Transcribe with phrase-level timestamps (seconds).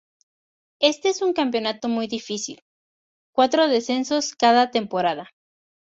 [0.79, 2.63] Este es un campeonato muy difícil:
[3.31, 5.29] cuatro descensos cada temporada.